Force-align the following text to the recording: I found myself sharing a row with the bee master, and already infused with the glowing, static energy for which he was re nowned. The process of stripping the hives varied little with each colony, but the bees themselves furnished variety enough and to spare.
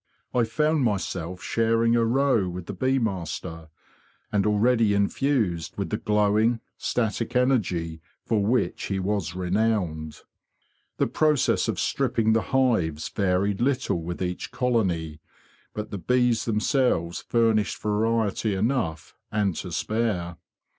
I 0.33 0.45
found 0.45 0.83
myself 0.83 1.43
sharing 1.43 1.95
a 1.95 2.03
row 2.03 2.49
with 2.49 2.65
the 2.65 2.73
bee 2.73 2.97
master, 2.97 3.69
and 4.31 4.47
already 4.47 4.95
infused 4.95 5.77
with 5.77 5.91
the 5.91 5.97
glowing, 5.97 6.59
static 6.75 7.35
energy 7.35 8.01
for 8.25 8.43
which 8.43 8.85
he 8.85 8.99
was 8.99 9.35
re 9.35 9.51
nowned. 9.51 10.21
The 10.97 11.05
process 11.05 11.67
of 11.67 11.79
stripping 11.79 12.33
the 12.33 12.41
hives 12.49 13.09
varied 13.09 13.61
little 13.61 14.01
with 14.01 14.23
each 14.23 14.49
colony, 14.49 15.19
but 15.71 15.91
the 15.91 15.99
bees 15.99 16.45
themselves 16.45 17.21
furnished 17.27 17.79
variety 17.79 18.55
enough 18.55 19.13
and 19.31 19.55
to 19.57 19.71
spare. 19.71 20.37